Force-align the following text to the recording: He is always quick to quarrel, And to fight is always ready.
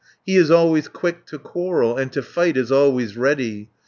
He 0.25 0.35
is 0.35 0.49
always 0.49 0.87
quick 0.87 1.27
to 1.27 1.37
quarrel, 1.37 1.95
And 1.95 2.11
to 2.13 2.23
fight 2.23 2.57
is 2.57 2.71
always 2.71 3.15
ready. 3.15 3.69